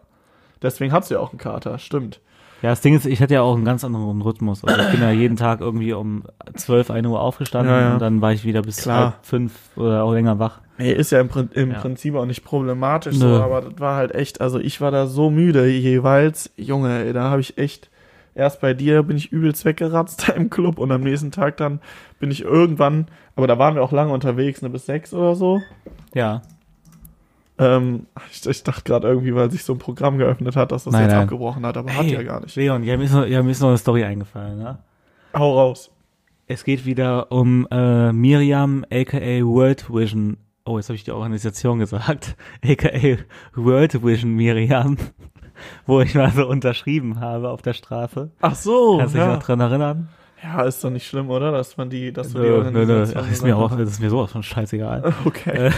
[0.60, 2.20] Deswegen hast du ja auch einen Kater, stimmt.
[2.62, 4.64] Ja, das Ding ist, ich hatte ja auch einen ganz anderen Rhythmus.
[4.64, 6.24] Also ich bin ja jeden Tag irgendwie um
[6.54, 7.92] 12, 1 Uhr aufgestanden Ja, ja.
[7.94, 9.00] und dann war ich wieder bis Klar.
[9.04, 10.60] halb fünf oder auch länger wach.
[10.78, 11.78] Nee, ist ja im, im Ja.
[11.78, 13.20] Prinzip auch nicht problematisch Nö.
[13.36, 16.50] so, aber das war halt echt, also ich war da so müde jeweils.
[16.56, 17.90] Junge, ey, da habe ich echt,
[18.34, 21.80] erst bei dir bin ich übelst weggeratzt da im Club und am nächsten Tag dann
[22.20, 25.60] bin ich irgendwann, aber da waren wir auch lange unterwegs, ne, bis sechs oder so.
[26.14, 26.42] Ja.
[27.58, 30.92] Ähm, ich, ich dachte gerade irgendwie, weil sich so ein Programm geöffnet hat, dass das
[30.92, 31.22] Nein, jetzt nein.
[31.22, 32.54] abgebrochen hat, aber hat Hey, ja gar nicht.
[32.56, 34.78] Leon, ja, mir ist noch, ja, mir ist noch eine Story eingefallen, ne?
[35.34, 35.90] Hau raus.
[36.46, 40.38] Es geht wieder um äh, Miriam, aka World Vision.
[40.64, 42.36] Oh, jetzt habe ich die Organisation gesagt.
[42.64, 43.18] aka
[43.54, 44.96] World Vision Miriam.
[45.86, 48.30] Wo ich mal so unterschrieben habe auf der Straße.
[48.40, 49.34] Ach so, Kannst du dich ja.
[49.34, 50.08] noch dran erinnern?
[50.42, 51.52] ja, ist doch nicht schlimm, oder?
[51.52, 52.80] Dass man die, dass du die Nö, nö, nö.
[52.80, 55.12] Organisation Ach, ist mir auch, ist mir sowas von scheißegal.
[55.24, 55.70] Okay,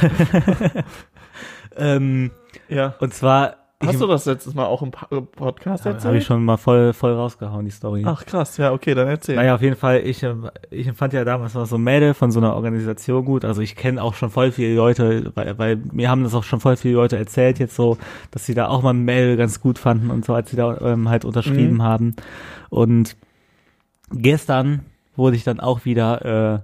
[1.80, 2.30] ähm,
[2.68, 2.94] ja.
[3.00, 6.16] und zwar, Hast ich, du das letztes Mal auch im Podcast habe erzählt?
[6.18, 8.02] ich schon mal voll, voll rausgehauen, die Story.
[8.04, 9.36] Ach krass, ja, okay, dann erzähl.
[9.36, 12.30] Naja, auf jeden Fall, ich, ähm, ich empfand ja damals noch so ein Mädel von
[12.30, 13.42] so einer Organisation gut.
[13.46, 16.60] Also ich kenne auch schon voll viele Leute, weil, weil mir haben das auch schon
[16.60, 17.96] voll viele Leute erzählt jetzt so,
[18.32, 20.76] dass sie da auch mal ein Mädel ganz gut fanden und so, als sie da
[20.82, 21.82] ähm, halt unterschrieben Mhm.
[21.82, 22.16] haben.
[22.68, 23.16] Und
[24.12, 24.84] gestern
[25.16, 26.60] wurde ich dann auch wieder äh,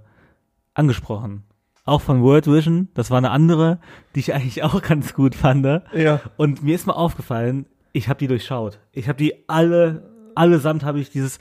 [0.75, 1.45] angesprochen.
[1.87, 2.89] Auch von World Vision.
[2.95, 3.79] Das war eine andere,
[4.15, 5.65] die ich eigentlich auch ganz gut fand.
[5.95, 6.21] Ja.
[6.37, 8.79] Und mir ist mal aufgefallen, ich habe die durchschaut.
[8.93, 11.39] Ich habe die alle, allesamt habe ich dieses,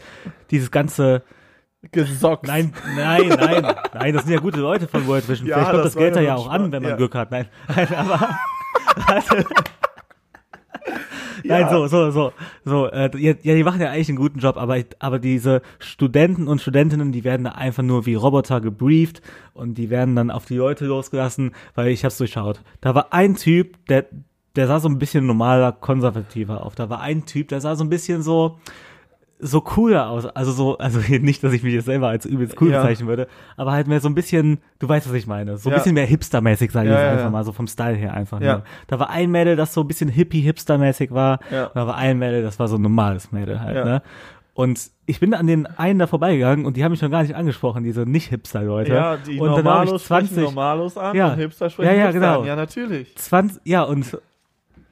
[0.52, 1.24] dieses ganze,
[1.92, 2.48] Gesockt.
[2.48, 5.48] nein, nein, nein, nein, das sind ja gute Leute von World Vision.
[5.48, 7.16] Ja, Vielleicht kommt das das, Geld da ja ja auch an, wenn man Spaß, Glück
[7.16, 7.32] hat.
[7.32, 8.38] Nein, nein aber,
[11.44, 14.58] nein, so, so, so, so, äh, ja, ja, die machen ja eigentlich einen guten Job,
[14.58, 19.22] aber, aber diese Studenten und Studentinnen, die werden da einfach nur wie Roboter gebrieft
[19.54, 22.62] und die werden dann auf die Leute losgelassen, weil ich hab's durchschaut.
[22.82, 24.06] Da war ein Typ, der,
[24.56, 26.76] der sah so ein bisschen normaler, konservativer auf.
[26.76, 28.60] Da war ein Typ, der sah so ein bisschen so,
[29.40, 30.26] so cooler aus.
[30.26, 32.82] Also so, also nicht, dass ich mich jetzt selber als übelst cool Ja.
[32.82, 35.74] bezeichnen würde, aber halt mehr so ein bisschen, du weißt, was ich meine, so ein
[35.74, 35.78] Ja.
[35.80, 38.54] bisschen mehr hipstermäßig, sage ich Ja, jetzt einfach mal, so vom Style her einfach Ja.
[38.54, 38.64] nur.
[38.88, 41.66] Da war ein Mädel, das so ein bisschen hippie-hipstermäßig war, Ja.
[41.66, 44.02] und da war ein Mädel, das war so ein normales Mädel halt, ne?
[44.54, 47.36] Und ich bin an den einen da vorbeigegangen und die haben mich schon gar nicht
[47.36, 48.94] angesprochen, diese nicht-Hipster-Leute.
[48.94, 51.34] Ja, die und dann Normalos ich sprechen 20, Normalos an Ja.
[51.36, 52.40] Hipster sprechen Ja, ja, genau.
[52.40, 52.48] an.
[52.48, 53.14] Ja, natürlich.
[53.18, 54.18] 20, ja, und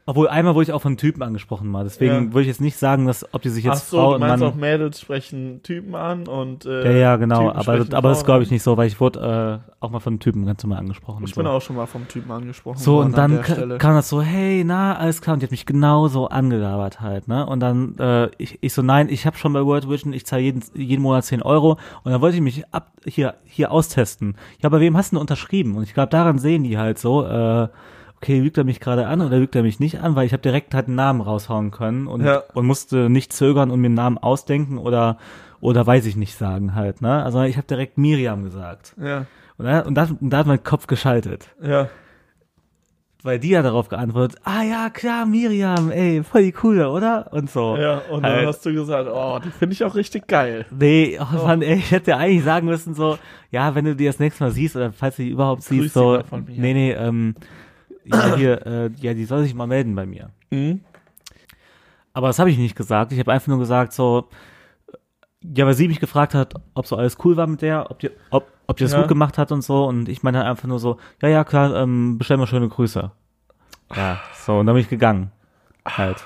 [0.05, 2.33] obwohl einmal wurde ich auch von Typen angesprochen mal, deswegen Ja.
[2.33, 4.19] würde ich jetzt nicht sagen, dass, ob die sich Ach jetzt so, Frau du und
[4.21, 7.47] meinst Mann auch Mädels sprechen Typen an und äh, Ja, ja, genau.
[7.47, 9.99] Typen Aber, sprechen aber das glaube ich nicht so, weil ich wurde äh, auch mal
[9.99, 11.23] von Typen ganz normal angesprochen.
[11.23, 11.41] Ich so.
[11.41, 14.21] bin auch schon mal vom Typen angesprochen so, und an dann ka- kam das so,
[14.21, 15.35] hey, na, alles klar.
[15.35, 17.45] Und die hat mich genauso angelabert halt, ne?
[17.45, 20.41] Und dann, äh, ich, ich so, nein, ich habe schon bei World Vision, ich zahle
[20.41, 21.77] jeden, jeden Monat 10 Euro.
[22.03, 24.35] Und dann wollte ich mich ab hier, hier austesten.
[24.61, 25.75] Ja, bei wem hast du denn unterschrieben?
[25.75, 27.67] Und ich glaube, daran sehen die halt so, äh,
[28.23, 30.41] okay, lügt er mich gerade an oder lügt er mich nicht an, weil ich habe
[30.41, 32.43] direkt halt einen Namen raushauen können und, Ja.
[32.53, 35.17] und musste nicht zögern und mir einen Namen ausdenken oder
[35.59, 37.23] oder weiß ich nicht sagen halt, ne?
[37.23, 38.95] Also ich habe direkt Miriam gesagt.
[39.01, 39.25] Ja,
[39.57, 41.47] Und da, und da, und da hat mein Kopf geschaltet.
[41.61, 41.87] ja.
[43.25, 47.31] weil die hat darauf geantwortet, ah ja, klar, Miriam, ey, voll die coole, oder?
[47.31, 47.77] Und so.
[47.77, 48.47] Ja, und dann Halt.
[48.47, 50.65] hast du gesagt, oh, die finde ich auch richtig geil.
[50.77, 53.17] Nee, oh, Mann, ey, ich hätte ja eigentlich sagen müssen, so,
[53.49, 55.93] ja, wenn du die das nächste Mal siehst, oder falls du die überhaupt Grüß siehst,
[55.93, 56.59] sie so, mal von mir.
[56.59, 57.35] nee, nee, ähm,
[58.05, 60.29] ja, hier, äh, ja, die soll sich mal melden bei mir.
[60.51, 60.81] Mhm.
[62.13, 63.11] Aber das habe ich nicht gesagt.
[63.11, 64.27] Ich habe einfach nur gesagt, so,
[65.41, 68.11] ja, weil sie mich gefragt hat, ob so alles cool war mit der, ob die,
[68.29, 68.99] ob, ob die das Ja.
[68.99, 69.85] gut gemacht hat und so.
[69.85, 73.11] Und ich meine einfach nur so, ja, ja, klar, ähm, bestell mal schöne Grüße.
[73.95, 75.31] Ja, so, und dann bin ich gegangen.
[75.85, 76.25] Halt.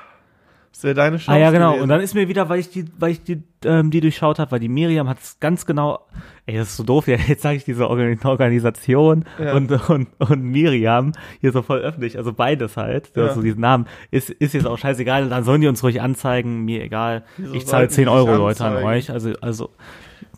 [0.72, 1.32] Das wäre deine Chance.
[1.32, 1.70] Ah ja, genau.
[1.72, 1.84] gewesen.
[1.84, 4.52] Und dann ist mir wieder, weil ich die, weil ich die, ähm, die durchschaut habe,
[4.52, 6.02] weil die Miriam hat es ganz genau,
[6.46, 9.54] ey, das ist so doof, ja, jetzt sage ich diese Organ Organisation Ja.
[9.56, 13.24] und, und, und Miriam hier so voll öffentlich, also beides halt, Ja.
[13.28, 16.84] also diesen Namen, ist, ist jetzt auch scheißegal, dann sollen die uns ruhig anzeigen, mir
[16.84, 17.24] egal.
[17.38, 19.70] Wieso ich zahle sollten 10 die Euro, Leute, an euch, also, also,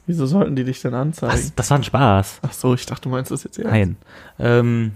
[0.06, 1.34] Wieso sollten die dich denn anzeigen?
[1.34, 2.39] das, das war ein Spaß.
[2.42, 3.72] Ach so, ich dachte, du meinst das jetzt ernst.
[3.72, 3.96] Nein.
[4.39, 4.92] Ähm,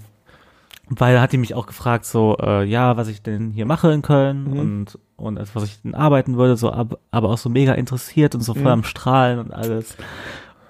[0.90, 4.02] weil hat die mich auch gefragt, so, äh, ja, was ich denn hier mache in
[4.02, 4.60] Köln Mhm.
[4.60, 8.36] und, und als was ich denn arbeiten würde, so, ab, aber auch so mega interessiert
[8.36, 8.68] und so voll Mhm.
[8.68, 9.96] am Strahlen und alles.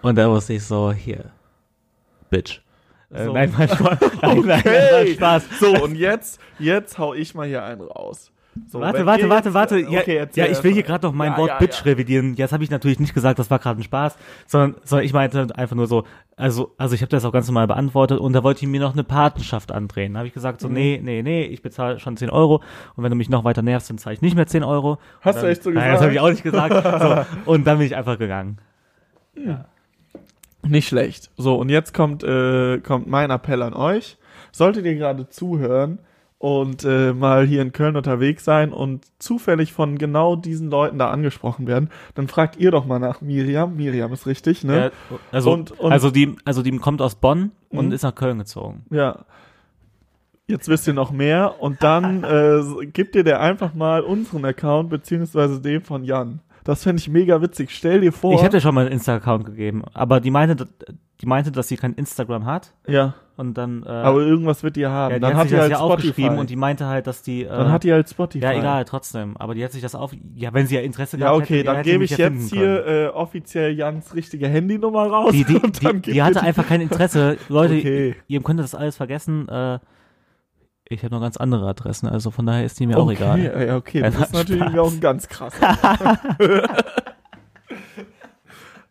[0.02, 1.32] Und da wusste ich so, hier,
[2.30, 2.62] Bitch.
[3.12, 3.34] Äh, So.
[3.34, 4.00] nein, mein Spaß.
[4.22, 5.14] Nein, nein, nein, Okay.
[5.16, 5.44] Spaß.
[5.60, 8.32] So, und jetzt, jetzt hau ich mal hier einen raus.
[8.68, 9.80] So, warte, warte, warte, jetzt- warte.
[9.80, 11.84] Ja, Okay, ja ich will hier gerade noch mein Ja, Wort ja, Bitch ja.
[11.92, 12.36] revidieren.
[12.36, 15.48] Jetzt habe ich natürlich nicht gesagt, das war gerade ein Spaß, sondern, sondern ich meinte
[15.56, 16.04] einfach nur so,
[16.36, 18.94] also, also ich habe das auch ganz normal beantwortet und da wollte ich mir noch
[18.94, 20.14] eine Patenschaft andrehen.
[20.14, 20.68] Da habe ich gesagt Mhm.
[20.68, 22.62] so, nee, nee, nee, ich bezahle schon 10 Euro
[22.96, 24.98] und wenn du mich noch weiter nervst, dann zahle ich nicht mehr 10 Euro.
[25.22, 26.02] Hast du dann, Nein, echt so das gesagt?
[26.02, 27.26] habe ich auch nicht gesagt.
[27.46, 28.58] so, und dann bin ich einfach gegangen.
[30.66, 31.30] Nicht schlecht.
[31.38, 34.18] So, und jetzt kommt, äh, kommt mein Appell an euch.
[34.52, 36.00] Solltet ihr gerade zuhören
[36.44, 41.10] und äh, mal hier in Köln unterwegs sein und zufällig von genau diesen Leuten da
[41.10, 43.78] angesprochen werden, dann fragt ihr doch mal nach Miriam.
[43.78, 44.92] Miriam ist richtig, ne?
[45.10, 47.92] Ja, also, Und- und- also die, also die kommt aus Bonn und Mhm.
[47.94, 48.84] ist nach Köln gezogen.
[48.90, 49.20] Ja.
[50.46, 54.90] Jetzt wisst ihr noch mehr und dann äh, gebt ihr der einfach mal unseren Account
[54.90, 56.42] beziehungsweise den von Jan.
[56.64, 57.72] Das fände ich mega witzig.
[57.72, 58.34] Stell dir vor.
[58.36, 60.68] Ich hätte schon mal einen Insta-Account gegeben, aber die meinte, dass-
[61.22, 64.86] die meinte, dass sie kein Instagram hat ja, und dann, äh, aber irgendwas wird die
[64.88, 65.12] haben.
[65.12, 66.08] Ja, die dann hat hat sich die das halt ja Spotify.
[66.10, 67.44] aufgeschrieben und die meinte halt, dass die.
[67.44, 68.44] Äh, dann hat die halt Spotify.
[68.44, 69.38] ja, egal, trotzdem.
[69.38, 70.12] Aber die hat sich das auf.
[70.36, 73.08] Ja, wenn sie ja Interesse Ja, okay, hätte, dann gebe ich ja jetzt hier äh,
[73.08, 75.32] offiziell Jans richtige Handynummer raus.
[75.32, 77.38] Die, die, die, die ihr hatte einfach kein Interesse.
[77.48, 78.16] Leute, Okay.
[78.28, 79.48] ihr könnt das alles vergessen.
[79.48, 79.80] Äh,
[80.90, 83.68] ich habe noch ganz andere Adressen, also von daher ist die mir auch okay, egal.
[83.68, 85.54] Ja, okay, das ist natürlich auch ein ganz krass.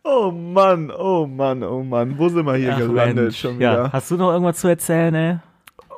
[0.03, 2.17] oh Mann, oh Mann, oh Mann.
[2.17, 3.39] Wo sind wir hier Ach, gelandet Mensch.
[3.39, 3.73] schon wieder?
[3.85, 5.37] Ja, hast du noch irgendwas zu erzählen, ey?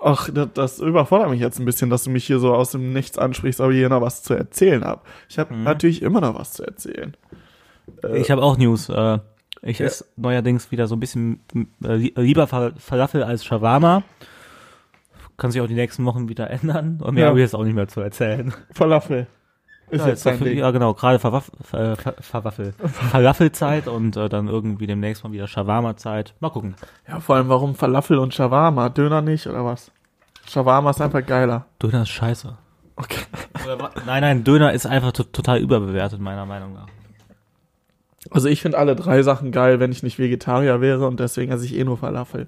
[0.03, 2.93] Ach, das, das überfordert mich jetzt ein bisschen, dass du mich hier so aus dem
[2.93, 5.01] Nichts ansprichst, aber ich hier noch was zu erzählen habe.
[5.29, 7.15] Ich habe natürlich immer noch was zu erzählen.
[8.03, 8.89] Äh, Ich habe auch News.
[8.89, 9.19] Äh,
[9.63, 9.87] ich Ja.
[9.87, 11.39] esse neuerdings wieder so ein bisschen
[11.83, 14.03] äh, li- lieber Fal- Falafel als Shawarma.
[15.37, 16.99] Kann sich auch die nächsten Wochen wieder ändern.
[17.01, 17.29] Und mehr Ja.
[17.29, 18.53] habe ich jetzt auch nicht mehr zu erzählen.
[18.71, 19.27] Falafel.
[19.91, 20.57] Ist ja, jetzt dein dafür- Ding.
[20.59, 22.73] ja, genau, gerade Verwaff Ver Verwaffel.
[23.11, 26.33] Falafelzeit und äh, dann irgendwie demnächst mal wieder Shawarma-Zeit.
[26.39, 26.75] Mal gucken.
[27.07, 28.89] Ja, vor allem warum Falafel und Shawarma?
[28.89, 29.91] Döner nicht oder was?
[30.47, 31.65] Shawarma ist einfach geiler.
[31.81, 32.57] Döner ist scheiße.
[32.95, 33.21] Okay.
[33.65, 36.87] Oder nein, nein, Döner ist einfach to total überbewertet, meiner Meinung nach.
[38.31, 41.65] Also ich finde alle drei Sachen geil, wenn ich nicht Vegetarier wäre und deswegen esse
[41.65, 42.47] ich eh nur Falafel.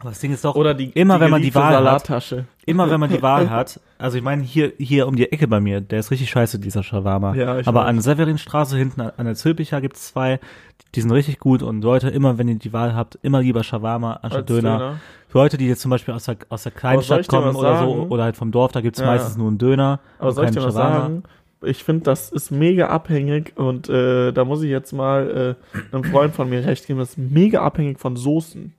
[0.00, 2.46] Aber das Ding ist doch, Oder die immer die wenn man die Wahl hat, Salattasche.
[2.66, 5.60] immer wenn man die Wahl hat, also ich meine, hier, hier um die Ecke bei
[5.60, 7.34] mir, der ist richtig scheiße, dieser Shawarma.
[7.34, 7.88] Ja, ich Aber weiß.
[7.88, 10.40] an Severinstraße hinten an der Zülpicher gibt's zwei,
[10.94, 14.14] die sind richtig gut und Leute, immer wenn ihr die Wahl habt, immer lieber Shawarma
[14.22, 14.78] anstatt Als Döner.
[14.78, 14.96] Döner.
[15.28, 17.96] Für Leute, die jetzt zum Beispiel aus der, aus der Kleinstadt kommen was oder so,
[17.98, 18.08] sagen?
[18.10, 19.06] oder halt vom Dorf, da gibt's Ja.
[19.06, 20.00] meistens nur einen Döner.
[20.18, 21.00] Aber soll ich dir was Shawarma.
[21.00, 21.22] sagen?
[21.62, 26.04] Ich finde, das ist mega abhängig und äh, da muss ich jetzt mal äh, einem
[26.04, 28.72] Freund von mir recht geben, das ist mega abhängig von Soßen.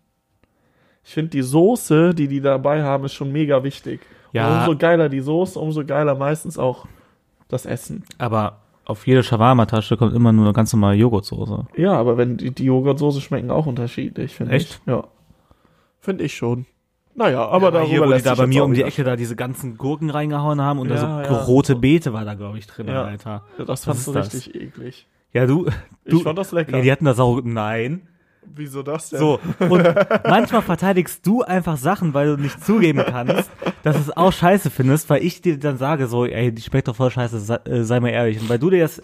[1.03, 4.01] Ich finde, die Soße, die die dabei haben, ist schon mega wichtig.
[4.33, 4.47] Ja.
[4.47, 6.85] Und umso geiler die Soße, umso geiler meistens auch
[7.47, 8.03] das Essen.
[8.17, 11.65] Aber auf jede Shawarma-Tasche kommt immer nur eine ganz normale Joghurtsoße.
[11.77, 14.63] Ja, aber wenn die, die Joghurtsoße schmecken auch unterschiedlich, finde ich.
[14.63, 14.81] Echt?
[14.85, 15.05] Ja.
[15.99, 16.65] Finde ich schon.
[17.13, 19.15] Naja, aber darüber hier, wo die lässt da sich bei mir um die Ecke da
[19.17, 21.41] diese ganzen Gurken reingehauen haben und da Ja, so ja.
[21.43, 23.03] rote Beete war da, glaube ich, drin, Ja.
[23.03, 23.43] Alter.
[23.57, 25.07] Ja, das fandst du richtig eklig.
[25.33, 25.67] Ja, du,
[26.05, 26.77] Ich du, fand das lecker.
[26.77, 28.07] ja, die hatten das auch, nein.
[28.43, 29.19] Wieso das denn?
[29.19, 29.87] So, und
[30.27, 33.49] manchmal verteidigst du einfach Sachen, weil du nicht zugeben kannst,
[33.83, 36.87] dass du es auch scheiße findest, weil ich dir dann sage so, ey, die schmeckt
[36.87, 38.41] doch voll scheiße, sei, äh, sei mal ehrlich.
[38.41, 39.01] Und weil du dir das,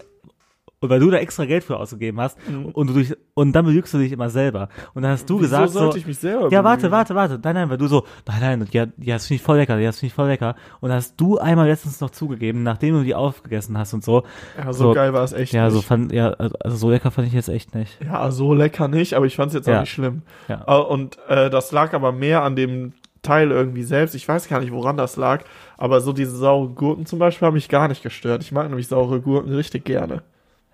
[0.80, 2.38] und weil du da extra Geld für ausgegeben hast
[2.72, 4.68] und du durch, und dann belügst du dich immer selber.
[4.94, 5.40] Und dann hast du Mhm.
[5.40, 7.86] Wieso gesagt sollte so, ich mich selber ja, warte, warte, warte, nein, nein, weil du
[7.88, 10.28] so, nein, nein, ja, ja, das finde ich voll lecker, ja, das finde ich voll
[10.28, 10.54] lecker.
[10.80, 14.22] Und dann hast du einmal letztens noch zugegeben, nachdem du die aufgegessen hast und so.
[14.56, 15.86] Ja, so, So, geil war es echt Ja, so nicht.
[15.86, 17.98] fand, ja, also so lecker fand ich jetzt echt nicht.
[18.04, 19.80] Ja, so lecker nicht, aber ich fand es jetzt auch Ja.
[19.80, 20.22] nicht schlimm.
[20.48, 20.62] Ja.
[20.64, 24.14] Und äh, das lag aber mehr an dem Teil irgendwie selbst.
[24.14, 25.42] Ich weiß gar nicht, woran das lag,
[25.76, 28.42] aber so diese sauren Gurken zum Beispiel haben mich gar nicht gestört.
[28.42, 30.22] Ich mag nämlich saure Gurken richtig gerne.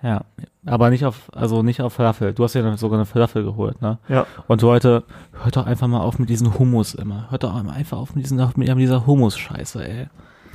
[0.05, 0.21] Ja,
[0.67, 2.35] aber nicht auf, also nicht auf Falafel.
[2.35, 3.97] Du hast ja sogar eine Falafel geholt, ne?
[4.07, 4.27] Ja.
[4.47, 5.03] Und Leute,
[5.43, 7.31] hört doch einfach mal auf mit diesem Hummus immer.
[7.31, 10.09] Hört doch einfach auf mit, diesen, mit dieser Hummus-Scheiße, ey.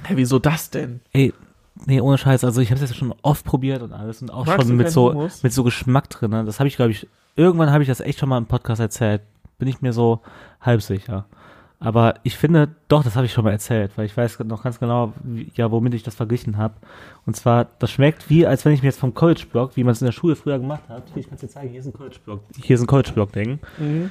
[0.04, 1.00] Hä, wieso das denn?
[1.14, 1.34] Ey,
[1.88, 2.44] nee, ohne Scheiß.
[2.44, 4.92] Also ich habe es jetzt schon oft probiert und alles und auch Magst schon mit
[4.92, 5.42] so Hummus?
[5.42, 6.30] mit so Geschmack drin.
[6.30, 6.46] Ne?
[6.46, 9.24] Das habe ich, glaube ich, irgendwann habe ich das echt schon mal im Podcast erzählt.
[9.58, 10.22] Bin ich mir so
[10.62, 11.26] halb sicher.
[11.82, 14.80] Aber ich finde, doch, das habe ich schon mal erzählt, weil ich weiß noch ganz
[14.80, 16.74] genau, wie, ja, womit ich das verglichen habe.
[17.26, 20.02] Und zwar, das schmeckt wie, als wenn ich mir jetzt vom College-Block, wie man es
[20.02, 21.94] in der Schule früher gemacht hat, hier, ich kann es dir zeigen, hier ist ein
[21.94, 23.60] College-Block, hier ist ein College-Block-Ding.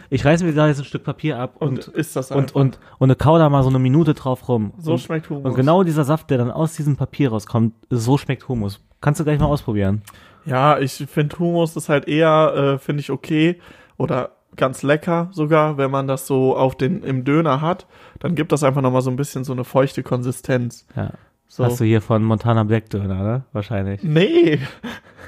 [0.08, 2.54] Ich reiße mir da jetzt ein Stück Papier ab Und, und, ist das und, einfach?
[2.54, 4.72] und, und, und kau da mal so eine Minute drauf rum.
[4.78, 5.44] so und, schmeckt Hummus.
[5.44, 8.80] und genau dieser Saft, der dann aus diesem Papier rauskommt, so schmeckt Hummus.
[9.02, 10.00] Kannst du gleich mal ausprobieren.
[10.46, 13.60] Ja, ich finde Hummus ist halt eher, äh, finde ich okay
[13.98, 17.86] oder ganz lecker sogar, wenn man das so auf den im Döner hat,
[18.20, 20.86] dann gibt das einfach nochmal so ein bisschen so eine feuchte Konsistenz.
[20.94, 21.12] Ja.
[21.46, 21.64] So.
[21.64, 23.44] Hast du hier von Montana Black Döner, ne?
[23.52, 24.02] Wahrscheinlich.
[24.02, 24.60] Nee,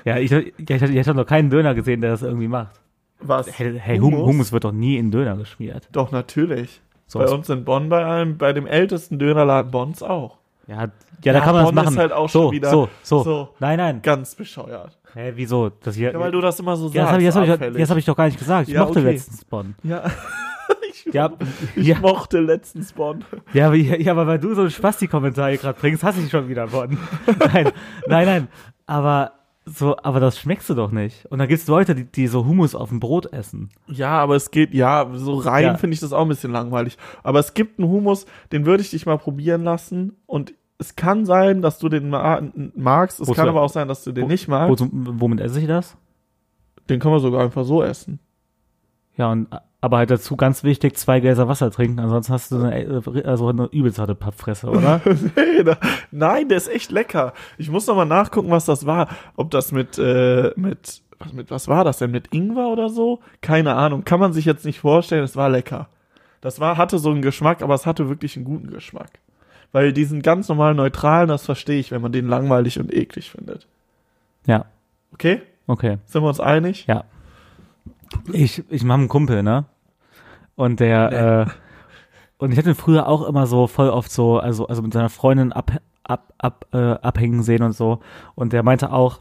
[0.05, 2.81] Ja, ich, ich, ich, ich habe noch keinen Döner gesehen, der das irgendwie macht.
[3.21, 3.59] was?
[3.59, 4.27] Hey, hey Hummus?
[4.27, 5.89] Hummus wird doch nie in Döner geschmiert.
[5.93, 6.81] Doch natürlich.
[7.07, 10.39] So, bei uns in Bonn bei einem, bei dem ältesten Dönerladen Bonns auch.
[10.71, 10.87] Ja, ja,
[11.23, 11.99] da Ja, kann man das Bonn ist machen.
[11.99, 13.49] halt auch so, schon wieder so, so, so.
[13.59, 14.01] Nein, nein.
[14.03, 14.97] Ganz bescheuert.
[15.13, 15.71] Hä, wieso?
[15.83, 17.13] Das hier, Ja, weil du das immer so ja, das sagst.
[17.13, 18.69] habe ich, das hab ich, das hab ich doch gar nicht gesagt.
[18.69, 19.11] Ich Ja, mochte okay.
[19.13, 19.75] letztens Bonn.
[19.83, 20.05] Ja.
[21.07, 21.31] ich Ja,
[21.77, 23.25] ich ja, mochte letztens Bonn.
[23.53, 26.49] ja, aber, ja, aber weil du so einen Spasti-Kommentar hier gerade bringst, hasse ich schon
[26.49, 26.97] wieder Bonn.
[27.53, 27.73] nein,
[28.07, 28.49] nein, nein.
[28.87, 29.33] Aber
[29.67, 31.27] so, aber das schmeckst du doch nicht.
[31.27, 33.69] Und da gibt's Leute, die, die so Hummus auf dem Brot essen.
[33.89, 35.77] Ja, aber es geht, ja, so rein Ja.
[35.77, 36.97] finde ich das auch ein bisschen langweilig.
[37.23, 40.17] Aber es gibt einen Hummus, den würde ich dich mal probieren lassen.
[40.27, 42.41] Und es kann sein, dass du den ma
[42.75, 43.21] magst.
[43.21, 43.37] Es Wozu?
[43.37, 44.81] kann aber auch sein, dass du den Wo- nicht magst.
[44.81, 45.97] Wo, womit esse ich das?
[46.89, 48.19] Den können wir sogar einfach so essen.
[49.17, 49.49] Ja, und
[49.83, 53.49] aber halt dazu ganz wichtig, zwei Gläser Wasser trinken, ansonsten hast du eine, äh, also
[53.49, 55.01] eine übelst harte Pappfresse, oder?
[56.11, 57.33] Nein, der ist echt lecker.
[57.57, 59.09] Ich muss noch mal nachgucken, was das war.
[59.37, 62.11] Ob das mit, äh, mit, was, mit, was war das denn?
[62.11, 63.21] Mit Ingwer oder so?
[63.41, 64.05] Keine Ahnung.
[64.05, 65.25] Kann man sich jetzt nicht vorstellen.
[65.25, 65.89] Es war lecker.
[66.43, 69.11] Das war, hatte so einen Geschmack, aber es hatte wirklich einen guten Geschmack.
[69.73, 73.67] Weil diesen ganz normalen neutralen, das verstehe ich, wenn man den langweilig und eklig findet.
[74.47, 74.65] ja,
[75.13, 75.43] Okay?
[75.67, 75.99] okay.
[76.07, 76.87] Sind wir uns einig?
[76.87, 77.05] Ja.
[78.33, 79.67] Ich, ich mache einen Kumpel, ne?
[80.57, 81.51] Und der, äh,
[82.39, 85.09] und ich hatte ihn früher auch immer so voll oft so, also, also mit seiner
[85.09, 85.73] Freundin ab,
[86.05, 88.01] ab, ab, äh, abhängen sehen und so.
[88.35, 89.21] Und der meinte auch,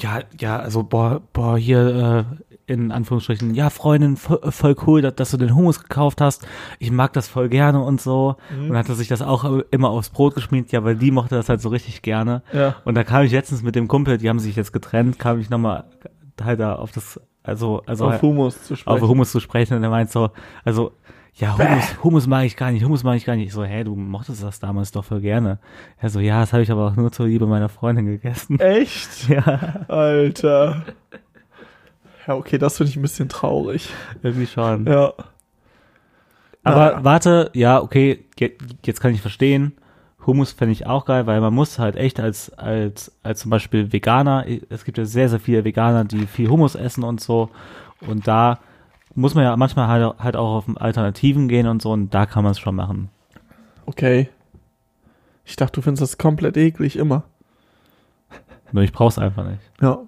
[0.00, 5.14] ja, ja, also, boah, boah, hier, äh, in Anführungsstrichen, ja, Freundin, voll, voll cool, dass,
[5.14, 6.46] dass du den Hummus gekauft hast.
[6.78, 8.36] Ich mag das voll gerne und so.
[8.50, 11.60] Und hatte sich das auch immer aufs Brot geschmiert, ja, weil die mochte das halt
[11.60, 12.42] so richtig gerne.
[12.52, 12.76] Ja.
[12.84, 15.50] Und da kam ich letztens mit dem Kumpel, die haben sich jetzt getrennt, kam ich
[15.50, 15.84] nochmal
[16.42, 19.08] halt da auf das, also, also Auf Hummus zu auf sprechen.
[19.08, 20.30] Hummus zu sprechen und er meint so,
[20.64, 20.92] also,
[21.34, 23.46] ja, Hummus, Hummus mag ich gar nicht, Hummus mag ich gar nicht.
[23.46, 25.60] Ich so, hä, du mochtest das damals doch voll gerne.
[25.98, 28.58] Er so, ja, das habe ich aber auch nur zur Liebe meiner Freundin gegessen.
[28.58, 29.28] Echt?
[29.28, 30.82] ja, Alter.
[32.28, 33.88] Ja, okay, das finde ich ein bisschen traurig.
[34.22, 34.86] irgendwie schon.
[34.86, 35.14] Ja.
[36.62, 37.04] Aber Naja.
[37.04, 38.52] warte, ja, okay, je-
[38.84, 39.72] jetzt kann ich verstehen.
[40.26, 43.92] Hummus fände ich auch geil, weil man muss halt echt als, als, als zum Beispiel
[43.94, 47.48] Veganer, es gibt ja sehr, sehr viele Veganer, die viel Hummus essen und so.
[48.06, 48.58] Und da
[49.14, 52.42] muss man ja manchmal halt, halt auch auf Alternativen gehen und so und da kann
[52.44, 53.08] man es schon machen.
[53.86, 54.28] Okay.
[55.46, 57.22] Ich dachte, du findest das komplett eklig immer.
[58.72, 59.62] Nur ich brauch's einfach nicht.
[59.80, 60.00] Ja.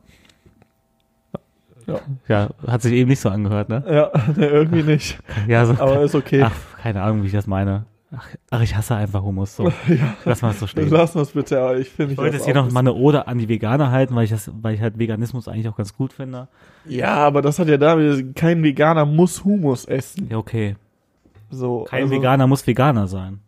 [2.29, 3.85] Ja, hat sich eben nicht so angehört, ne?
[3.89, 5.19] Ja, nee, irgendwie nicht.
[5.49, 5.73] Ja, so.
[5.73, 6.43] Aber ist okay.
[6.43, 7.87] Ach, keine Ahnung, wie ich das meine.
[8.13, 9.69] Ach, ach ich hasse einfach Hummus so.
[9.89, 10.15] ja.
[10.25, 10.89] Lass mal so stehen.
[10.91, 13.39] Lass uns bitte, aber ich finde Ich wollte jetzt hier noch mal eine Ode an
[13.39, 16.49] die Veganer halten, weil ich das, weil ich halt Veganismus eigentlich auch ganz gut finde.
[16.87, 20.29] Ja, aber das hat ja damit, kein Veganer muss Humus essen.
[20.29, 20.77] Ja, okay.
[21.51, 23.41] So, Kein also, Veganer muss Veganer sein.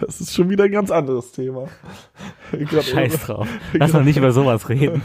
[0.00, 1.68] Das ist schon wieder ein ganz anderes Thema.
[2.52, 3.48] Gerade Scheiß drauf.
[3.72, 5.02] Lass mal nicht über sowas reden.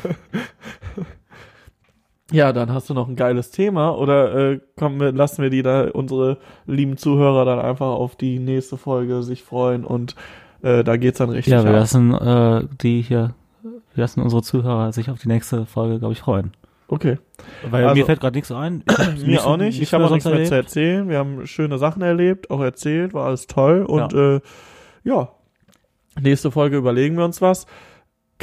[2.34, 5.62] Ja, dann hast du noch ein geiles Thema oder äh, kommen wir, lassen wir die
[5.62, 10.16] da, unsere lieben Zuhörer dann einfach auf die nächste Folge sich freuen und
[10.64, 11.76] äh, da geht's dann richtig Ja, wir ab.
[11.78, 16.20] lassen äh, die hier, wir lassen unsere Zuhörer sich auf die nächste Folge, glaube ich,
[16.22, 16.52] freuen.
[16.88, 17.18] Okay.
[17.70, 18.84] Weil Also- mir fällt gerade nichts ein.
[19.26, 19.82] Mir auch nicht.
[19.82, 20.50] Ich habe auch nichts mehr erlebt.
[20.50, 21.10] zu erzählen.
[21.10, 23.84] Wir haben schöne Sachen erlebt, auch erzählt, war alles toll.
[23.84, 24.42] Und ja, äh,
[25.04, 25.30] ja.
[26.20, 27.66] nächste Folge überlegen wir uns was.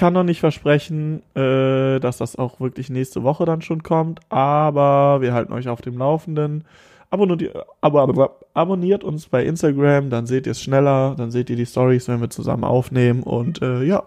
[0.00, 5.20] Kann noch nicht versprechen, äh, dass das auch wirklich nächste Woche dann schon kommt, aber
[5.20, 6.64] wir halten euch auf dem Laufenden.
[7.10, 11.66] Abonniert, aber, abonniert uns bei Instagram, dann seht ihr es schneller, dann seht ihr die
[11.66, 13.22] Stories, wenn wir zusammen aufnehmen.
[13.22, 14.04] Und äh, ja,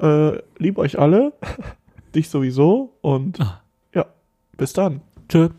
[0.00, 1.34] äh, lieb euch alle,
[2.14, 3.60] dich sowieso und Ah.
[3.94, 4.06] ja,
[4.56, 5.02] bis dann.
[5.28, 5.50] Tschö.